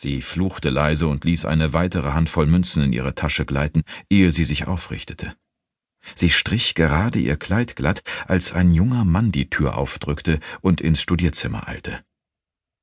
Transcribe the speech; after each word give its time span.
Sie 0.00 0.22
fluchte 0.22 0.70
leise 0.70 1.08
und 1.08 1.24
ließ 1.24 1.44
eine 1.44 1.72
weitere 1.72 2.12
Handvoll 2.12 2.46
Münzen 2.46 2.84
in 2.84 2.92
ihre 2.92 3.16
Tasche 3.16 3.44
gleiten, 3.44 3.82
ehe 4.08 4.30
sie 4.30 4.44
sich 4.44 4.68
aufrichtete. 4.68 5.34
Sie 6.14 6.30
strich 6.30 6.76
gerade 6.76 7.18
ihr 7.18 7.36
Kleid 7.36 7.74
glatt, 7.74 8.04
als 8.28 8.52
ein 8.52 8.70
junger 8.70 9.04
Mann 9.04 9.32
die 9.32 9.50
Tür 9.50 9.76
aufdrückte 9.76 10.38
und 10.60 10.80
ins 10.80 11.02
Studierzimmer 11.02 11.66
eilte. 11.66 12.04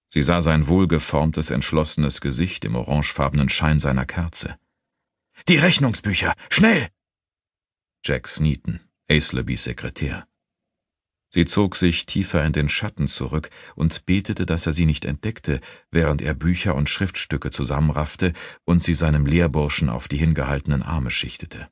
Sie 0.10 0.24
sah 0.24 0.42
sein 0.42 0.68
wohlgeformtes, 0.68 1.52
entschlossenes 1.52 2.20
Gesicht 2.20 2.66
im 2.66 2.76
orangefarbenen 2.76 3.48
Schein 3.48 3.80
seiner 3.80 4.06
Kerze. 4.06 4.58
Die 5.48 5.58
Rechnungsbücher, 5.58 6.34
schnell! 6.50 6.90
Jack 8.04 8.28
Sneaton, 8.28 8.82
Aislabys 9.10 9.64
Sekretär. 9.64 10.28
Sie 11.36 11.44
zog 11.44 11.76
sich 11.76 12.06
tiefer 12.06 12.46
in 12.46 12.54
den 12.54 12.70
Schatten 12.70 13.10
zurück 13.10 13.50
und 13.76 14.06
betete, 14.06 14.46
dass 14.46 14.68
er 14.68 14.72
sie 14.72 14.86
nicht 14.86 15.04
entdeckte, 15.04 15.60
während 15.92 16.22
er 16.22 16.34
Bücher 16.34 16.76
und 16.76 16.88
Schriftstücke 16.88 17.52
zusammenraffte 17.52 18.32
und 18.64 18.82
sie 18.82 18.94
seinem 18.94 19.26
Lehrburschen 19.26 19.90
auf 19.90 20.08
die 20.08 20.16
hingehaltenen 20.16 20.82
Arme 20.82 21.12
schichtete. 21.12 21.68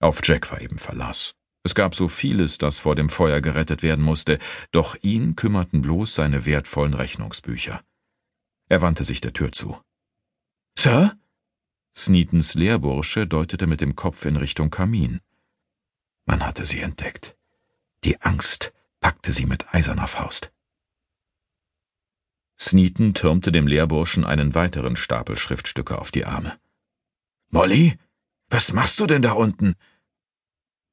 Auf 0.00 0.22
Jack 0.24 0.50
war 0.50 0.60
eben 0.60 0.78
Verlass. 0.78 1.36
Es 1.62 1.76
gab 1.76 1.94
so 1.94 2.08
vieles, 2.08 2.58
das 2.58 2.80
vor 2.80 2.96
dem 2.96 3.10
Feuer 3.10 3.40
gerettet 3.40 3.84
werden 3.84 4.04
musste, 4.04 4.40
doch 4.72 4.96
ihn 5.02 5.36
kümmerten 5.36 5.80
bloß 5.80 6.16
seine 6.16 6.44
wertvollen 6.44 6.94
Rechnungsbücher. 6.94 7.80
Er 8.68 8.82
wandte 8.82 9.04
sich 9.04 9.20
der 9.20 9.34
Tür 9.34 9.52
zu. 9.52 9.80
Sir? 10.76 11.16
Sneatons 11.96 12.54
Lehrbursche 12.54 13.28
deutete 13.28 13.68
mit 13.68 13.80
dem 13.80 13.94
Kopf 13.94 14.24
in 14.24 14.34
Richtung 14.34 14.70
Kamin. 14.70 15.20
Man 16.26 16.44
hatte 16.44 16.64
sie 16.64 16.80
entdeckt. 16.80 17.37
Die 18.04 18.20
Angst 18.20 18.72
packte 19.00 19.32
sie 19.32 19.46
mit 19.46 19.74
eiserner 19.74 20.08
Faust. 20.08 20.52
Sneaton 22.60 23.14
türmte 23.14 23.52
dem 23.52 23.66
Lehrburschen 23.66 24.24
einen 24.24 24.54
weiteren 24.54 24.96
Stapel 24.96 25.36
Schriftstücke 25.36 25.98
auf 25.98 26.10
die 26.10 26.24
Arme. 26.24 26.58
Molly, 27.50 27.96
was 28.50 28.72
machst 28.72 28.98
du 29.00 29.06
denn 29.06 29.22
da 29.22 29.32
unten? 29.32 29.74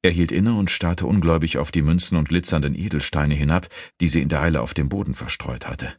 Er 0.02 0.10
hielt 0.10 0.30
inne 0.30 0.54
und 0.54 0.70
starrte 0.70 1.06
ungläubig 1.06 1.58
auf 1.58 1.72
die 1.72 1.82
Münzen 1.82 2.16
und 2.16 2.28
glitzernden 2.28 2.74
Edelsteine 2.74 3.34
hinab, 3.34 3.68
die 4.00 4.08
sie 4.08 4.22
in 4.22 4.28
der 4.28 4.40
Eile 4.40 4.60
auf 4.60 4.72
dem 4.72 4.88
Boden 4.88 5.14
verstreut 5.14 5.66
hatte. 5.66 5.98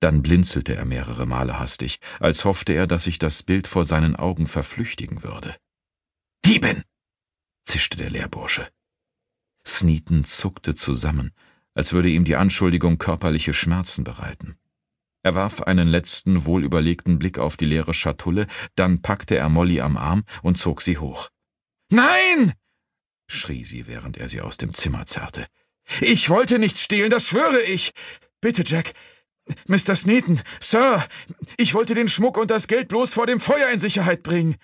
Dann 0.00 0.22
blinzelte 0.22 0.74
er 0.74 0.84
mehrere 0.84 1.26
Male 1.26 1.58
hastig, 1.58 2.00
als 2.20 2.44
hoffte 2.44 2.72
er, 2.72 2.86
dass 2.86 3.04
sich 3.04 3.18
das 3.18 3.42
Bild 3.42 3.68
vor 3.68 3.84
seinen 3.84 4.16
Augen 4.16 4.46
verflüchtigen 4.46 5.22
würde. 5.22 5.56
Dieben! 6.44 6.82
zischte 7.64 7.96
der 7.96 8.10
Lehrbursche. 8.10 8.70
Sneaton 9.66 10.24
zuckte 10.24 10.74
zusammen, 10.74 11.32
als 11.74 11.92
würde 11.92 12.08
ihm 12.08 12.24
die 12.24 12.36
Anschuldigung 12.36 12.98
körperliche 12.98 13.52
Schmerzen 13.52 14.04
bereiten. 14.04 14.56
Er 15.22 15.34
warf 15.34 15.62
einen 15.62 15.88
letzten, 15.88 16.44
wohlüberlegten 16.44 17.18
Blick 17.18 17.38
auf 17.38 17.56
die 17.56 17.64
leere 17.64 17.94
Schatulle, 17.94 18.46
dann 18.74 19.00
packte 19.00 19.36
er 19.36 19.48
Molly 19.48 19.80
am 19.80 19.96
Arm 19.96 20.24
und 20.42 20.58
zog 20.58 20.82
sie 20.82 20.98
hoch. 20.98 21.30
Nein! 21.90 22.52
schrie 23.26 23.64
sie, 23.64 23.86
während 23.86 24.18
er 24.18 24.28
sie 24.28 24.42
aus 24.42 24.58
dem 24.58 24.74
Zimmer 24.74 25.06
zerrte. 25.06 25.46
Ich 26.00 26.28
wollte 26.28 26.58
nicht 26.58 26.78
stehlen, 26.78 27.10
das 27.10 27.28
schwöre 27.28 27.62
ich. 27.62 27.92
Bitte, 28.40 28.64
Jack. 28.66 28.92
Mr. 29.66 29.94
Sneaton, 29.94 30.40
Sir, 30.60 31.04
ich 31.58 31.74
wollte 31.74 31.94
den 31.94 32.08
Schmuck 32.08 32.38
und 32.38 32.50
das 32.50 32.66
Geld 32.66 32.88
bloß 32.88 33.12
vor 33.12 33.26
dem 33.26 33.40
Feuer 33.40 33.68
in 33.70 33.78
Sicherheit 33.78 34.22
bringen. 34.22 34.56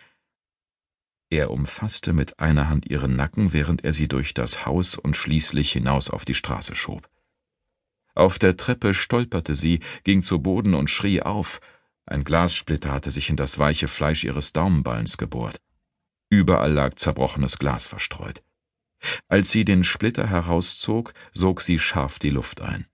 Er 1.31 1.53
umfasste 1.53 2.13
mit 2.13 2.41
einer 2.41 2.69
Hand 2.69 2.87
ihren 2.87 3.15
Nacken, 3.15 3.53
während 3.53 3.85
er 3.85 3.93
sie 3.93 4.09
durch 4.09 4.35
das 4.35 4.67
Haus 4.67 4.97
und 4.97 5.17
schließlich 5.17 5.71
hinaus 5.71 6.11
auf 6.11 6.25
die 6.25 6.35
Straße 6.35 6.75
schob. 6.75 7.09
Auf 8.17 8.41
der 8.41 8.57
Treppe 8.57 8.95
stolperte 8.95 9.55
sie, 9.55 9.79
ging 10.03 10.25
zu 10.25 10.41
Boden 10.41 10.75
und 10.75 10.91
schrie 10.91 11.23
auf. 11.23 11.61
Ein 12.05 12.25
Glassplitter 12.25 12.93
hatte 12.93 13.13
sich 13.13 13.31
in 13.31 13.37
das 13.37 13.61
weiche 13.61 13.87
Fleisch 13.87 14.25
ihres 14.25 14.53
Daumenballens 14.53 15.19
gebohrt. 15.19 15.61
Überall 16.31 16.73
lag 16.73 16.97
zerbrochenes 16.97 17.59
Glas 17.59 17.87
verstreut. 17.87 18.43
Als 19.29 19.51
sie 19.51 19.65
den 19.65 19.85
Splitter 19.85 20.29
herauszog, 20.29 21.15
sog 21.31 21.61
sie 21.61 21.79
scharf 21.79 22.19
die 22.19 22.31
Luft 22.31 22.61
ein. 22.61 22.87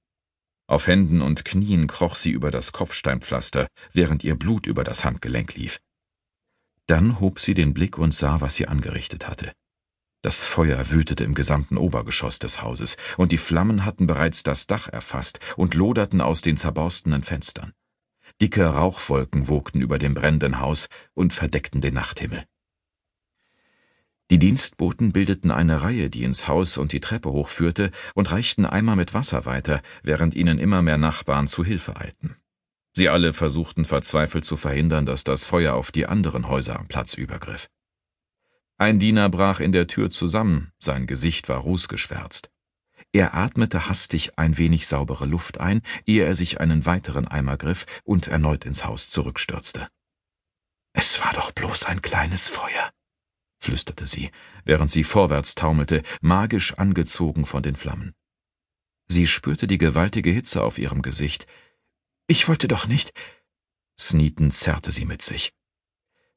Auf 0.69 0.89
Händen 0.89 1.22
und 1.22 1.47
Knien 1.47 1.87
kroch 1.87 2.16
sie 2.16 2.31
über 2.31 2.50
das 2.50 2.72
Kopfsteinpflaster, 2.72 3.66
während 3.93 4.25
ihr 4.25 4.37
Blut 4.37 4.66
über 4.66 4.84
das 4.84 5.05
Handgelenk 5.05 5.55
lief. 5.55 5.81
Dann 6.86 7.20
hob 7.20 7.41
sie 7.41 7.54
den 7.54 7.74
Blick 7.74 7.98
und 7.98 8.14
sah, 8.14 8.41
was 8.41 8.54
sie 8.54 8.69
angerichtet 8.69 9.28
hatte. 9.28 9.52
Das 10.22 10.42
Feuer 10.42 10.91
wütete 10.91 11.24
im 11.24 11.34
gesamten 11.34 11.76
Obergeschoss 11.76 12.38
des 12.38 12.62
Hauses, 12.62 12.97
und 13.16 13.32
die 13.32 13.38
Flammen 13.38 13.84
hatten 13.84 14.06
bereits 14.06 14.42
das 14.42 14.66
Dach 14.66 14.88
erfasst 14.88 15.41
und 15.56 15.74
loderten 15.74 16.20
aus 16.20 16.42
den 16.42 16.56
zerborstenen 16.56 17.22
Fenstern. 17.22 17.72
Dicke 18.41 18.64
Rauchwolken 18.64 19.48
wogten 19.48 19.80
über 19.80 19.98
dem 19.98 20.14
brennenden 20.14 20.60
Haus 20.60 20.88
und 21.14 21.32
verdeckten 21.32 21.80
den 21.80 21.94
Nachthimmel. 21.94 22.44
Die 24.30 24.41
Dienstboten 24.41 25.12
bildeten 25.12 25.53
eine 25.53 25.82
Reihe, 25.82 26.10
die 26.10 26.24
ins 26.24 26.48
Haus 26.48 26.78
und 26.78 26.92
die 26.92 27.00
Treppe 27.00 27.30
hochführte, 27.30 27.92
und 28.14 28.32
reichten 28.32 28.66
Eimer 28.66 28.97
mit 28.97 29.14
Wasser 29.14 29.47
weiter, 29.47 29.80
während 30.03 30.34
ihnen 30.34 30.58
immer 30.58 30.82
mehr 30.82 30.98
Nachbarn 30.98 31.47
zu 31.47 31.64
Hilfe 31.64 31.97
eilten. 31.97 32.36
Sie 32.99 33.11
alle 33.11 33.34
versuchten 33.34 33.84
verzweifelt 33.84 34.47
zu 34.47 34.57
verhindern, 34.57 35.05
dass 35.05 35.23
das 35.23 35.45
Feuer 35.45 35.75
auf 35.75 35.93
die 35.93 36.07
anderen 36.07 36.49
Häuser 36.49 36.81
am 36.81 36.89
Platz 36.89 37.12
übergriff. 37.12 37.69
Ein 38.79 38.99
Diener 38.99 39.29
brach 39.29 39.61
in 39.61 39.71
der 39.73 39.87
Tür 39.87 40.11
zusammen, 40.11 40.73
sein 40.79 41.07
Gesicht 41.07 41.51
war 41.51 41.59
rußgeschwärzt. 41.59 42.49
Er 43.12 43.34
atmete 43.34 43.91
hastig 43.91 44.39
ein 44.39 44.57
wenig 44.57 44.87
saubere 44.87 45.27
Luft 45.27 45.61
ein, 45.61 45.83
ehe 46.07 46.25
er 46.25 46.34
sich 46.34 46.59
einen 46.59 46.87
weiteren 46.87 47.29
Eimer 47.29 47.59
griff 47.59 47.84
und 48.05 48.29
erneut 48.29 48.65
ins 48.65 48.87
Haus 48.87 49.11
zurückstürzte. 49.11 49.89
Es 50.95 51.23
war 51.23 51.34
doch 51.34 51.53
bloß 51.53 51.84
ein 51.84 52.01
kleines 52.01 52.49
Feuer, 52.49 52.91
flüsterte 53.59 54.07
sie, 54.07 54.31
während 54.65 54.91
sie 54.91 55.05
vorwärts 55.05 55.55
taumelte, 55.55 56.03
magisch 56.23 56.73
angezogen 56.75 57.45
von 57.45 57.63
den 57.63 57.77
Flammen. 57.77 58.15
Sie 59.09 59.27
spürte 59.27 59.67
die 59.67 59.78
gewaltige 59.78 60.31
Hitze 60.31 60.63
auf 60.63 60.78
ihrem 60.78 61.03
Gesicht. 61.03 61.47
Ich 62.26 62.48
wollte 62.48 62.69
doch 62.69 62.87
nicht. 62.87 63.12
Sneaton 63.98 64.50
zerrte 64.50 64.91
sie 64.91 65.04
mit 65.04 65.22
sich. 65.22 65.53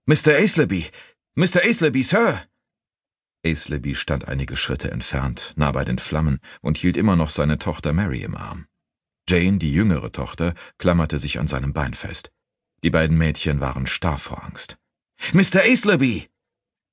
Mr. 0.05 0.35
Aisleby! 0.35 0.89
Mr. 1.35 1.63
Aisleby, 1.63 2.03
Sir! 2.03 2.45
Aisleby 3.45 3.95
stand 3.95 4.27
einige 4.27 4.57
Schritte 4.57 4.91
entfernt, 4.91 5.53
nah 5.55 5.71
bei 5.71 5.85
den 5.85 5.97
Flammen, 5.97 6.39
und 6.61 6.77
hielt 6.77 6.97
immer 6.97 7.15
noch 7.15 7.29
seine 7.29 7.57
Tochter 7.57 7.93
Mary 7.93 8.21
im 8.21 8.35
Arm. 8.35 8.67
Jane, 9.27 9.57
die 9.57 9.71
jüngere 9.71 10.11
Tochter, 10.11 10.53
klammerte 10.77 11.19
sich 11.19 11.39
an 11.39 11.47
seinem 11.47 11.73
Bein 11.73 11.93
fest. 11.93 12.31
Die 12.83 12.89
beiden 12.89 13.17
Mädchen 13.17 13.59
waren 13.59 13.85
starr 13.85 14.17
vor 14.17 14.43
Angst. 14.43 14.77
Mr. 15.33 15.61
Aisleby! 15.61 16.29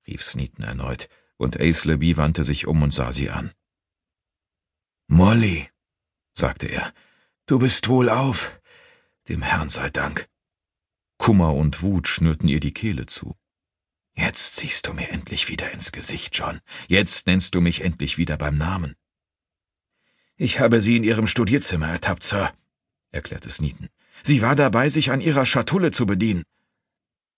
rief 0.07 0.23
Sneaton 0.23 0.65
erneut, 0.65 1.09
und 1.37 1.61
Aisleby 1.61 2.17
wandte 2.17 2.45
sich 2.45 2.67
um 2.67 2.83
und 2.83 2.95
sah 2.95 3.13
sie 3.13 3.31
an. 3.31 3.53
Molly, 5.09 5.69
sagte 6.33 6.67
er, 6.67 6.93
du 7.47 7.59
bist 7.59 7.89
wohlauf, 7.89 8.53
dem 9.29 9.43
Herrn 9.43 9.69
sei 9.69 9.91
Dank. 9.91 10.29
Kummer 11.19 11.55
und 11.55 11.83
Wut 11.83 12.09
schnürten 12.09 12.49
ihr 12.49 12.61
die 12.61 12.75
Kehle 12.75 13.07
zu. 13.07 13.37
Jetzt 14.15 14.57
siehst 14.57 14.87
du 14.87 14.93
mir 14.93 15.11
endlich 15.11 15.49
wieder 15.49 15.71
ins 15.73 15.93
Gesicht, 15.93 16.37
John. 16.37 16.61
Jetzt 16.89 17.27
nennst 17.27 17.55
du 17.55 17.61
mich 17.61 17.83
endlich 17.83 18.17
wieder 18.17 18.37
beim 18.37 18.57
Namen. 18.57 18.97
Ich 20.37 20.61
habe 20.61 20.81
sie 20.81 20.97
in 20.97 21.05
ihrem 21.05 21.27
Studierzimmer 21.27 21.89
ertappt, 21.89 22.25
Sir, 22.25 22.53
erklärte 23.11 23.51
Sneaton. 23.51 23.89
Sie 24.23 24.43
war 24.43 24.57
dabei, 24.57 24.89
sich 24.89 25.11
an 25.11 25.21
ihrer 25.21 25.47
Schatulle 25.47 25.91
zu 25.91 26.07
bedienen. 26.07 26.45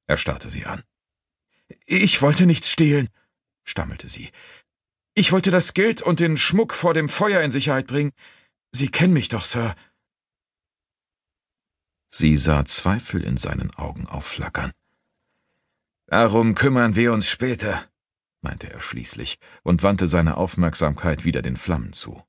Er 0.06 0.16
starrte 0.16 0.50
sie 0.50 0.64
an. 0.64 0.82
Ich 1.86 2.22
wollte 2.22 2.46
nichts 2.46 2.70
stehlen, 2.70 3.08
stammelte 3.64 4.08
sie. 4.08 4.30
Ich 5.14 5.32
wollte 5.32 5.50
das 5.50 5.74
Geld 5.74 6.00
und 6.00 6.20
den 6.20 6.36
Schmuck 6.36 6.74
vor 6.74 6.94
dem 6.94 7.08
Feuer 7.08 7.42
in 7.42 7.50
Sicherheit 7.50 7.86
bringen. 7.86 8.12
Sie 8.72 8.88
kennen 8.88 9.12
mich 9.12 9.28
doch, 9.28 9.44
Sir. 9.44 9.74
Sie 12.08 12.36
sah 12.36 12.64
Zweifel 12.64 13.22
in 13.22 13.36
seinen 13.36 13.74
Augen 13.74 14.06
aufflackern. 14.06 14.72
Darum 16.06 16.54
kümmern 16.54 16.96
wir 16.96 17.12
uns 17.12 17.28
später, 17.28 17.84
meinte 18.40 18.72
er 18.72 18.80
schließlich 18.80 19.38
und 19.62 19.82
wandte 19.82 20.08
seine 20.08 20.38
Aufmerksamkeit 20.38 21.24
wieder 21.24 21.42
den 21.42 21.56
Flammen 21.56 21.92
zu. 21.92 22.22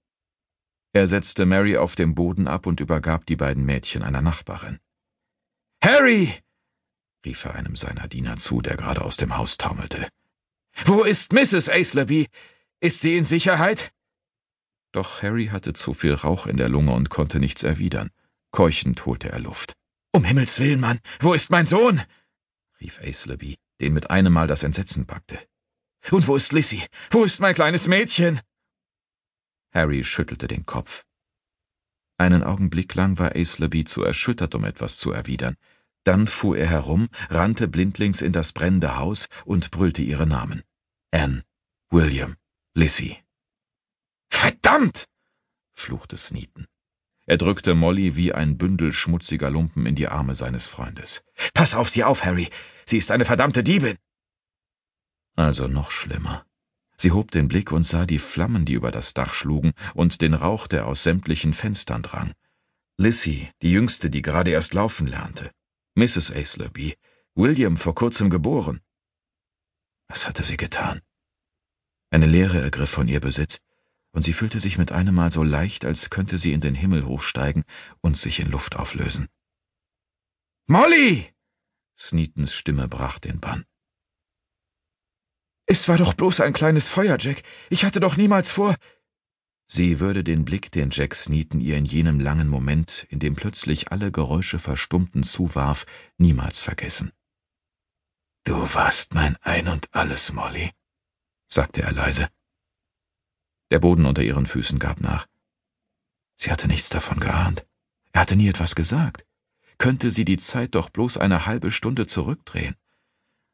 Er 0.92 1.08
setzte 1.08 1.46
Mary 1.46 1.78
auf 1.78 1.96
dem 1.96 2.14
Boden 2.14 2.48
ab 2.48 2.66
und 2.66 2.80
übergab 2.80 3.26
die 3.26 3.36
beiden 3.36 3.66
Mädchen 3.66 4.04
einer 4.04 4.22
Nachbarin. 4.22 4.80
Harry! 5.82 6.34
rief 7.26 7.46
er 7.46 7.56
einem 7.56 7.76
seiner 7.76 8.08
Diener 8.08 8.38
zu, 8.38 8.62
der 8.62 8.76
gerade 8.76 9.02
aus 9.02 9.18
dem 9.18 9.38
Haus 9.38 9.58
taumelte. 9.58 10.10
Wo 10.86 11.04
ist 11.04 11.32
Mrs. 11.32 11.70
Aisleby? 11.70 12.28
Ist 12.82 13.02
sie 13.02 13.18
in 13.18 13.24
Sicherheit? 13.24 13.94
Doch 14.92 15.22
Harry 15.22 15.48
hatte 15.48 15.74
zu 15.74 15.94
viel 15.94 16.14
Rauch 16.14 16.48
in 16.48 16.58
der 16.58 16.70
Lunge 16.70 16.94
und 16.94 17.10
konnte 17.10 17.40
nichts 17.40 17.64
erwidern. 17.64 18.10
Keuchend 18.52 19.06
holte 19.06 19.30
er 19.30 19.40
Luft. 19.40 19.74
Um 20.12 20.24
Himmels 20.24 20.60
willen, 20.60 20.80
Mann, 20.80 21.00
wo 21.20 21.34
ist 21.34 21.50
mein 21.52 21.66
Sohn? 21.66 22.02
rief 22.82 23.00
Aisleby, 23.00 23.58
den 23.80 23.94
mit 23.94 24.10
einem 24.10 24.34
Mal 24.34 24.48
das 24.48 24.64
Entsetzen 24.64 25.06
packte. 25.06 25.40
Und 26.12 26.28
wo 26.28 26.36
ist 26.36 26.52
Lissy? 26.54 26.84
Wo 27.12 27.24
ist 27.24 27.40
mein 27.40 27.54
kleines 27.54 27.88
Mädchen? 27.88 28.40
Harry 29.72 30.04
schüttelte 30.04 30.48
den 30.48 30.66
Kopf. 30.66 31.06
Einen 32.18 32.44
Augenblick 32.44 32.96
lang 32.96 33.20
war 33.20 33.36
Aisleby 33.36 33.86
zu 33.86 34.04
erschüttert, 34.04 34.56
um 34.56 34.66
etwas 34.66 34.98
zu 34.98 35.12
erwidern. 35.12 35.56
Dann 36.04 36.28
fuhr 36.28 36.58
er 36.58 36.68
herum, 36.68 37.10
rannte 37.30 37.68
blindlings 37.68 38.22
in 38.22 38.34
das 38.34 38.52
brennende 38.52 38.98
Haus 38.98 39.28
und 39.46 39.72
brüllte 39.72 40.02
ihre 40.02 40.26
Namen. 40.26 40.64
Anne, 41.12 41.44
William, 41.90 42.36
Lissy. 42.74 43.18
Verdammt! 44.30 45.06
fluchte 45.74 46.18
Sneaton. 46.18 46.68
Er 47.30 47.38
drückte 47.38 47.76
Molly 47.76 48.16
wie 48.16 48.34
ein 48.34 48.58
Bündel 48.58 48.92
schmutziger 48.92 49.52
Lumpen 49.52 49.86
in 49.86 49.94
die 49.94 50.08
Arme 50.08 50.34
seines 50.34 50.66
Freundes. 50.66 51.24
Pass 51.54 51.76
auf 51.76 51.88
sie 51.88 52.04
auf, 52.04 52.26
Harry. 52.26 52.50
Sie 52.88 52.98
ist 52.98 53.12
eine 53.12 53.24
verdammte 53.24 53.62
Diebin. 53.64 53.98
Also 55.36 55.68
noch 55.68 55.92
schlimmer. 55.92 56.44
Sie 56.98 57.12
hob 57.12 57.30
den 57.30 57.48
Blick 57.48 57.72
und 57.72 57.84
sah 57.84 58.08
die 58.08 58.18
Flammen, 58.18 58.66
die 58.66 58.74
über 58.74 58.90
das 58.90 59.14
Dach 59.14 59.32
schlugen, 59.32 59.74
und 59.94 60.24
den 60.24 60.34
Rauch, 60.34 60.66
der 60.66 60.88
aus 60.88 61.04
sämtlichen 61.04 61.54
Fenstern 61.54 62.02
drang. 62.02 62.34
Lissy, 62.98 63.52
die 63.62 63.74
Jüngste, 63.74 64.10
die 64.10 64.24
gerade 64.24 64.50
erst 64.50 64.74
laufen 64.74 65.06
lernte. 65.06 65.52
Mrs. 65.94 66.32
Aisleby, 66.32 66.96
William 67.36 67.78
vor 67.78 67.94
kurzem 67.94 68.32
geboren. 68.32 68.82
Was 70.08 70.28
hatte 70.28 70.44
sie 70.44 70.58
getan? 70.58 71.02
Eine 72.10 72.26
Leere 72.26 72.60
ergriff 72.60 72.90
von 72.90 73.08
ihr 73.08 73.20
Besitz, 73.20 73.62
und 74.12 74.24
sie 74.24 74.34
fühlte 74.34 74.60
sich 74.60 74.78
mit 74.78 74.92
einem 74.92 75.16
Mal 75.16 75.32
so 75.32 75.44
leicht, 75.44 75.86
als 75.86 76.10
könnte 76.10 76.38
sie 76.38 76.54
in 76.54 76.62
den 76.62 76.76
Himmel 76.76 77.06
hochsteigen 77.06 77.64
und 78.02 78.18
sich 78.18 78.40
in 78.40 78.50
Luft 78.50 78.76
auflösen. 78.76 79.28
Molly! 80.68 81.34
Sneatons 81.98 82.54
Stimme 82.54 82.88
brach 82.88 83.20
den 83.20 83.40
Bann. 83.40 83.66
Es 85.66 85.88
war 85.88 85.98
doch 85.98 86.14
bloß 86.14 86.40
ein 86.40 86.54
kleines 86.54 86.88
Feuer, 86.88 87.18
Jack. 87.20 87.44
Ich 87.70 87.84
hatte 87.86 88.00
doch 88.00 88.18
niemals 88.18 88.50
vor. 88.50 88.76
Sie 89.68 90.00
würde 90.00 90.24
den 90.24 90.46
Blick, 90.46 90.72
den 90.72 90.90
Jack 90.90 91.14
Sneaton 91.14 91.60
ihr 91.62 91.78
in 91.78 91.86
jenem 91.86 92.20
langen 92.20 92.48
Moment, 92.48 93.06
in 93.10 93.20
dem 93.20 93.36
plötzlich 93.36 93.92
alle 93.92 94.12
Geräusche 94.12 94.58
verstummten, 94.58 95.22
zuwarf, 95.22 95.86
niemals 96.18 96.60
vergessen. 96.60 97.12
Du 98.46 98.56
warst 98.74 99.14
mein 99.14 99.36
Ein 99.44 99.68
und 99.68 99.94
alles, 99.94 100.34
Molly, 100.34 100.72
sagte 101.48 101.84
er 101.84 101.92
leise. 101.92 102.30
Der 103.72 103.80
Boden 103.80 104.06
unter 104.06 104.24
ihren 104.24 104.46
Füßen 104.46 104.80
gab 104.80 105.02
nach. 105.02 105.26
Sie 106.36 106.52
hatte 106.52 106.68
nichts 106.68 106.90
davon 106.90 107.20
geahnt. 107.20 107.66
Er 108.14 108.22
hatte 108.22 108.36
nie 108.36 108.48
etwas 108.48 108.76
gesagt. 108.76 109.26
Könnte 109.78 110.12
sie 110.12 110.26
die 110.26 110.38
Zeit 110.38 110.76
doch 110.76 110.90
bloß 110.90 111.18
eine 111.18 111.46
halbe 111.46 111.72
Stunde 111.72 112.08
zurückdrehen? 112.08 112.76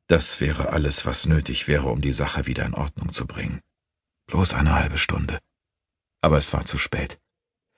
Das 0.07 0.39
wäre 0.39 0.69
alles, 0.69 1.06
was 1.06 1.25
nötig 1.25 1.67
wäre, 1.67 1.89
um 1.89 2.01
die 2.01 2.12
Sache 2.12 2.45
wieder 2.45 2.65
in 2.65 2.73
Ordnung 2.73 3.12
zu 3.12 3.25
bringen. 3.25 3.62
Bloß 4.27 4.53
eine 4.53 4.73
halbe 4.73 4.97
Stunde 4.97 5.39
aber 6.25 6.39
es 6.39 6.51
war 6.53 6.65
zu 6.65 6.79
spät. 6.79 7.19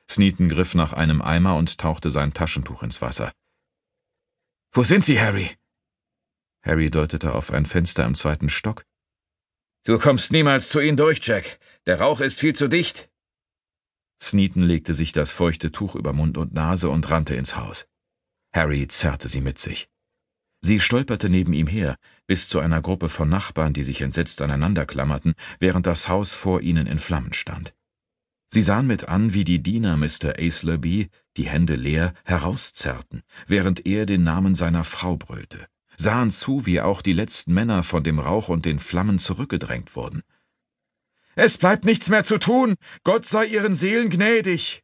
Sneaton 0.09 0.47
griff 0.47 0.73
nach 0.73 0.93
einem 0.93 1.21
Eimer 1.21 1.57
und 1.57 1.79
tauchte 1.79 2.09
sein 2.09 2.33
Taschentuch 2.33 2.81
ins 2.81 3.01
Wasser. 3.01 3.33
Wo 4.71 4.83
sind 4.83 5.03
Sie, 5.03 5.19
Harry? 5.19 5.51
Harry 6.61 6.89
deutete 6.89 7.35
auf 7.35 7.51
ein 7.51 7.65
Fenster 7.65 8.05
im 8.05 8.15
zweiten 8.15 8.47
Stock. 8.47 8.85
Du 9.85 9.97
kommst 9.97 10.31
niemals 10.31 10.69
zu 10.69 10.79
ihnen 10.79 10.97
durch, 10.97 11.25
Jack. 11.25 11.59
Der 11.85 11.99
Rauch 11.99 12.19
ist 12.19 12.39
viel 12.39 12.53
zu 12.53 12.67
dicht. 12.67 13.09
Sneaton 14.21 14.63
legte 14.63 14.93
sich 14.93 15.11
das 15.11 15.31
feuchte 15.31 15.71
Tuch 15.71 15.95
über 15.95 16.13
Mund 16.13 16.37
und 16.37 16.53
Nase 16.53 16.89
und 16.89 17.09
rannte 17.09 17.35
ins 17.35 17.55
Haus. 17.55 17.87
Harry 18.53 18.87
zerrte 18.87 19.27
sie 19.27 19.41
mit 19.41 19.59
sich. 19.59 19.89
Sie 20.61 20.79
stolperte 20.79 21.29
neben 21.29 21.53
ihm 21.53 21.67
her, 21.67 21.97
bis 22.25 22.49
zu 22.49 22.59
einer 22.59 22.81
Gruppe 22.81 23.09
von 23.09 23.29
Nachbarn, 23.29 23.73
die 23.73 23.83
sich 23.83 24.01
entsetzt 24.01 24.41
aneinander 24.41 24.85
klammerten, 24.85 25.35
während 25.59 25.85
das 25.85 26.07
Haus 26.07 26.33
vor 26.33 26.61
ihnen 26.61 26.87
in 26.87 26.99
Flammen 26.99 27.33
stand. 27.33 27.73
Sie 28.49 28.61
sahen 28.61 28.87
mit 28.87 29.07
an, 29.07 29.33
wie 29.33 29.43
die 29.43 29.61
Diener 29.61 29.97
Mr. 29.97 30.39
Aisleby, 30.39 31.09
die 31.35 31.47
Hände 31.47 31.75
leer, 31.75 32.13
herauszerrten, 32.25 33.21
während 33.45 33.85
er 33.85 34.05
den 34.05 34.23
Namen 34.23 34.55
seiner 34.55 34.83
Frau 34.83 35.17
brüllte, 35.17 35.67
sahen 35.97 36.31
zu, 36.31 36.65
wie 36.65 36.79
auch 36.79 37.01
die 37.01 37.13
letzten 37.13 37.53
Männer 37.53 37.83
von 37.83 38.03
dem 38.03 38.19
Rauch 38.19 38.49
und 38.49 38.65
den 38.65 38.79
Flammen 38.79 39.19
zurückgedrängt 39.19 39.95
wurden. 39.95 40.23
Es 41.35 41.57
bleibt 41.57 41.85
nichts 41.85 42.09
mehr 42.09 42.23
zu 42.23 42.37
tun, 42.37 42.75
Gott 43.03 43.25
sei 43.25 43.45
ihren 43.45 43.75
Seelen 43.75 44.09
gnädig, 44.09 44.83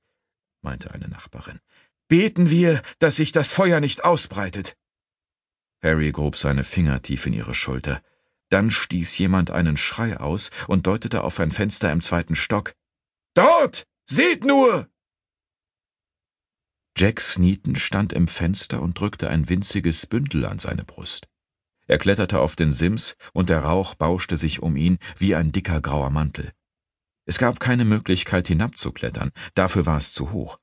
meinte 0.62 0.92
eine 0.92 1.08
Nachbarin. 1.08 1.60
Beten 2.08 2.50
wir, 2.50 2.82
dass 3.00 3.16
sich 3.16 3.32
das 3.32 3.48
Feuer 3.48 3.80
nicht 3.80 4.04
ausbreitet. 4.04 4.76
Harry 5.82 6.12
grub 6.12 6.36
seine 6.36 6.64
Finger 6.64 7.02
tief 7.02 7.26
in 7.26 7.34
ihre 7.34 7.54
Schulter. 7.54 8.02
Dann 8.50 8.72
stieß 8.72 9.18
jemand 9.18 9.52
einen 9.52 9.78
Schrei 9.78 10.18
aus 10.18 10.50
und 10.68 10.86
deutete 10.88 11.24
auf 11.24 11.40
ein 11.40 11.52
Fenster 11.52 11.92
im 11.92 12.02
zweiten 12.02 12.36
Stock. 12.36 12.74
Dort! 13.34 13.84
Seht 14.06 14.44
nur! 14.44 14.88
Jack 16.96 17.22
Sneaton 17.22 17.76
stand 17.76 18.14
im 18.14 18.28
Fenster 18.28 18.82
und 18.82 19.00
drückte 19.00 19.30
ein 19.30 19.50
winziges 19.50 20.06
Bündel 20.06 20.46
an 20.46 20.60
seine 20.60 20.84
Brust. 20.84 21.28
Er 21.88 21.98
kletterte 21.98 22.40
auf 22.40 22.56
den 22.56 22.72
Sims, 22.72 23.16
und 23.34 23.50
der 23.50 23.60
Rauch 23.60 23.96
bauschte 23.96 24.38
sich 24.38 24.62
um 24.62 24.76
ihn 24.76 25.00
wie 25.18 25.36
ein 25.36 25.52
dicker 25.52 25.82
grauer 25.82 26.12
Mantel. 26.12 26.52
Es 27.26 27.38
gab 27.38 27.60
keine 27.60 27.84
Möglichkeit 27.84 28.48
hinabzuklettern, 28.48 29.32
dafür 29.56 29.86
war 29.86 29.98
es 29.98 30.14
zu 30.14 30.32
hoch. 30.32 30.60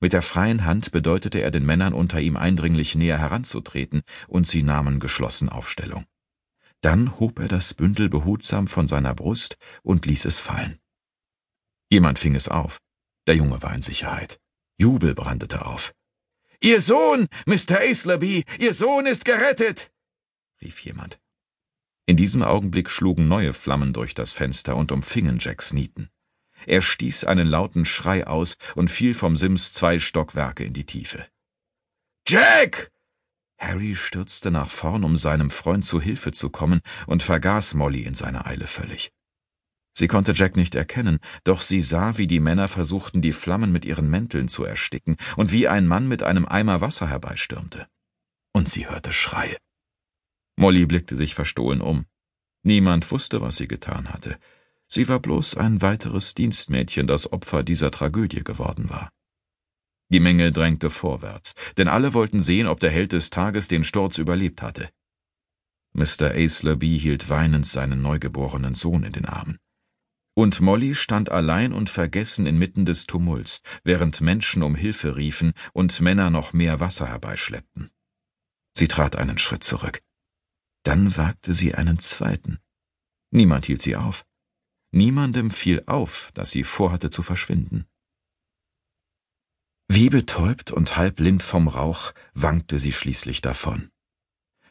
Mit 0.00 0.12
der 0.12 0.22
freien 0.22 0.64
Hand 0.64 0.92
bedeutete 0.92 1.40
er 1.40 1.50
den 1.50 1.64
Männern 1.64 1.92
unter 1.92 2.20
ihm 2.20 2.36
eindringlich 2.36 2.94
näher 2.94 3.18
heranzutreten, 3.18 4.02
und 4.28 4.46
sie 4.46 4.62
nahmen 4.62 4.98
geschlossen 4.98 5.48
Aufstellung. 5.48 6.06
Dann 6.80 7.18
hob 7.18 7.38
er 7.38 7.48
das 7.48 7.74
Bündel 7.74 8.08
behutsam 8.08 8.66
von 8.66 8.88
seiner 8.88 9.14
Brust 9.14 9.56
und 9.82 10.06
ließ 10.06 10.24
es 10.24 10.40
fallen. 10.40 10.78
Jemand 11.90 12.18
fing 12.18 12.34
es 12.34 12.48
auf. 12.48 12.80
Der 13.26 13.36
Junge 13.36 13.62
war 13.62 13.74
in 13.74 13.82
Sicherheit. 13.82 14.38
Jubel 14.78 15.14
brandete 15.14 15.64
auf. 15.64 15.94
Ihr 16.60 16.80
Sohn, 16.80 17.28
Mr. 17.46 17.78
Aisleby, 17.78 18.44
Ihr 18.58 18.72
Sohn 18.72 19.06
ist 19.06 19.24
gerettet! 19.24 19.90
rief 20.60 20.80
jemand. 20.80 21.18
In 22.06 22.16
diesem 22.16 22.42
Augenblick 22.42 22.88
schlugen 22.88 23.28
neue 23.28 23.52
Flammen 23.52 23.92
durch 23.92 24.14
das 24.14 24.32
Fenster 24.32 24.76
und 24.76 24.92
umfingen 24.92 25.38
Jack 25.40 25.60
Sneaton. 25.60 26.08
Er 26.66 26.80
stieß 26.80 27.24
einen 27.24 27.48
lauten 27.48 27.84
Schrei 27.84 28.26
aus 28.26 28.56
und 28.74 28.90
fiel 28.90 29.12
vom 29.12 29.36
Sims 29.36 29.72
zwei 29.72 29.98
Stockwerke 29.98 30.64
in 30.64 30.72
die 30.72 30.86
Tiefe. 30.86 31.26
Jack! 32.26 32.90
Harry 33.58 33.96
stürzte 33.96 34.50
nach 34.50 34.68
vorn, 34.68 35.04
um 35.04 35.16
seinem 35.16 35.50
Freund 35.50 35.84
zu 35.84 36.00
Hilfe 36.00 36.32
zu 36.32 36.50
kommen, 36.50 36.80
und 37.06 37.22
vergaß 37.22 37.74
Molly 37.74 38.02
in 38.02 38.14
seiner 38.14 38.46
Eile 38.46 38.66
völlig. 38.66 39.12
Sie 39.98 40.08
konnte 40.08 40.34
Jack 40.34 40.56
nicht 40.56 40.74
erkennen, 40.74 41.20
doch 41.44 41.62
sie 41.62 41.80
sah, 41.80 42.18
wie 42.18 42.26
die 42.26 42.38
Männer 42.38 42.68
versuchten, 42.68 43.22
die 43.22 43.32
Flammen 43.32 43.72
mit 43.72 43.86
ihren 43.86 44.10
Mänteln 44.10 44.46
zu 44.46 44.62
ersticken 44.62 45.16
und 45.38 45.52
wie 45.52 45.68
ein 45.68 45.86
Mann 45.86 46.06
mit 46.06 46.22
einem 46.22 46.44
Eimer 46.44 46.82
Wasser 46.82 47.08
herbeistürmte. 47.08 47.88
Und 48.52 48.68
sie 48.68 48.86
hörte 48.90 49.14
Schreie. 49.14 49.56
Molly 50.56 50.84
blickte 50.84 51.16
sich 51.16 51.34
verstohlen 51.34 51.80
um. 51.80 52.04
Niemand 52.62 53.10
wusste, 53.10 53.40
was 53.40 53.56
sie 53.56 53.68
getan 53.68 54.12
hatte. 54.12 54.38
Sie 54.86 55.08
war 55.08 55.18
bloß 55.18 55.56
ein 55.56 55.80
weiteres 55.80 56.34
Dienstmädchen, 56.34 57.06
das 57.06 57.32
Opfer 57.32 57.62
dieser 57.62 57.90
Tragödie 57.90 58.44
geworden 58.44 58.90
war. 58.90 59.10
Die 60.10 60.20
Menge 60.20 60.52
drängte 60.52 60.90
vorwärts, 60.90 61.54
denn 61.78 61.88
alle 61.88 62.12
wollten 62.12 62.40
sehen, 62.40 62.66
ob 62.66 62.80
der 62.80 62.90
Held 62.90 63.12
des 63.12 63.30
Tages 63.30 63.66
den 63.66 63.82
Sturz 63.82 64.18
überlebt 64.18 64.60
hatte. 64.60 64.90
Mr. 65.94 66.32
Aisleby 66.32 66.98
hielt 66.98 67.30
weinend 67.30 67.66
seinen 67.66 68.02
neugeborenen 68.02 68.74
Sohn 68.74 69.02
in 69.02 69.12
den 69.12 69.24
Armen. 69.24 69.58
Und 70.38 70.60
Molly 70.60 70.94
stand 70.94 71.30
allein 71.30 71.72
und 71.72 71.88
vergessen 71.88 72.44
inmitten 72.44 72.84
des 72.84 73.06
Tumults, 73.06 73.62
während 73.84 74.20
Menschen 74.20 74.62
um 74.62 74.74
Hilfe 74.74 75.16
riefen 75.16 75.54
und 75.72 75.98
Männer 76.02 76.28
noch 76.28 76.52
mehr 76.52 76.78
Wasser 76.78 77.08
herbeischleppten. 77.08 77.90
Sie 78.76 78.86
trat 78.86 79.16
einen 79.16 79.38
Schritt 79.38 79.64
zurück. 79.64 80.02
Dann 80.82 81.16
wagte 81.16 81.54
sie 81.54 81.74
einen 81.74 81.98
zweiten. 81.98 82.58
Niemand 83.30 83.64
hielt 83.64 83.80
sie 83.80 83.96
auf. 83.96 84.26
Niemandem 84.92 85.50
fiel 85.50 85.82
auf, 85.86 86.30
dass 86.34 86.50
sie 86.50 86.64
vorhatte 86.64 87.08
zu 87.08 87.22
verschwinden. 87.22 87.86
Wie 89.88 90.10
betäubt 90.10 90.70
und 90.70 90.98
halbblind 90.98 91.42
vom 91.42 91.66
Rauch 91.66 92.12
wankte 92.34 92.78
sie 92.78 92.92
schließlich 92.92 93.40
davon. 93.40 93.90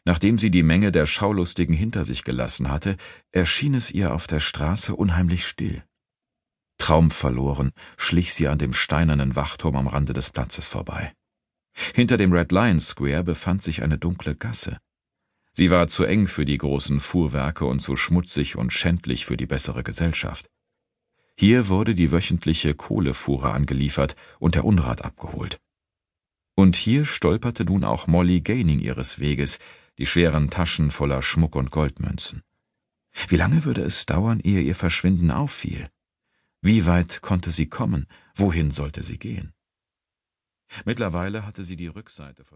Nachdem 0.06 0.38
sie 0.38 0.52
die 0.52 0.62
Menge 0.62 0.92
der 0.92 1.04
Schaulustigen 1.06 1.74
hinter 1.74 2.04
sich 2.04 2.22
gelassen 2.22 2.70
hatte, 2.70 2.96
erschien 3.32 3.74
es 3.74 3.90
ihr 3.90 4.14
auf 4.14 4.28
der 4.28 4.38
Straße 4.38 4.94
unheimlich 4.94 5.44
still. 5.44 5.82
Traumverloren 6.78 7.72
schlich 7.96 8.32
sie 8.32 8.46
an 8.46 8.58
dem 8.58 8.72
steinernen 8.72 9.34
Wachturm 9.34 9.74
am 9.74 9.88
Rande 9.88 10.12
des 10.12 10.30
Platzes 10.30 10.68
vorbei. 10.68 11.12
Hinter 11.94 12.16
dem 12.16 12.32
Red 12.32 12.52
Lion 12.52 12.78
Square 12.78 13.24
befand 13.24 13.64
sich 13.64 13.82
eine 13.82 13.98
dunkle 13.98 14.36
Gasse. 14.36 14.78
Sie 15.52 15.70
war 15.72 15.88
zu 15.88 16.04
eng 16.04 16.28
für 16.28 16.44
die 16.44 16.58
großen 16.58 17.00
Fuhrwerke 17.00 17.64
und 17.64 17.80
zu 17.80 17.96
schmutzig 17.96 18.54
und 18.54 18.72
schändlich 18.72 19.26
für 19.26 19.36
die 19.36 19.46
bessere 19.46 19.82
Gesellschaft. 19.82 20.46
Hier 21.36 21.66
wurde 21.66 21.96
die 21.96 22.12
wöchentliche 22.12 22.74
Kohlefuhre 22.74 23.50
angeliefert 23.50 24.14
und 24.38 24.54
der 24.54 24.64
Unrat 24.64 25.04
abgeholt. 25.04 25.58
Und 26.54 26.76
hier 26.76 27.04
stolperte 27.04 27.64
nun 27.64 27.82
auch 27.82 28.06
Molly 28.06 28.40
Gaining 28.40 28.78
ihres 28.78 29.18
Weges, 29.18 29.58
die 29.98 30.06
schweren 30.06 30.50
Taschen 30.50 30.90
voller 30.90 31.22
Schmuck 31.22 31.56
und 31.56 31.70
Goldmünzen. 31.70 32.42
Wie 33.28 33.36
lange 33.36 33.64
würde 33.64 33.82
es 33.82 34.06
dauern, 34.06 34.40
ehe 34.40 34.60
ihr 34.60 34.74
Verschwinden 34.74 35.30
auffiel? 35.30 35.90
Wie 36.60 36.86
weit 36.86 37.22
konnte 37.22 37.50
sie 37.50 37.68
kommen? 37.68 38.06
Wohin 38.34 38.70
sollte 38.70 39.02
sie 39.02 39.18
gehen? 39.18 39.54
Mittlerweile 40.84 41.46
hatte 41.46 41.64
sie 41.64 41.76
die 41.76 41.86
Rückseite 41.86 42.44
von 42.44 42.54